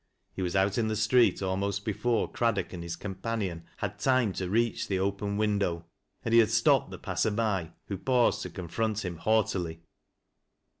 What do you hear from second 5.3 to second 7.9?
window, and he had stopped the passer by,